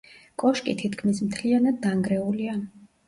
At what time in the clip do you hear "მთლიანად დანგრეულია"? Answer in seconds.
1.27-2.57